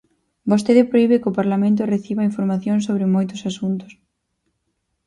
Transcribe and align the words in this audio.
Vostede 0.51 0.89
prohibe 0.91 1.19
que 1.21 1.29
o 1.31 1.37
Parlamento 1.39 1.89
reciba 1.95 2.27
información 2.29 2.77
sobre 2.87 3.11
moitos 3.15 3.41
asuntos. 3.51 3.91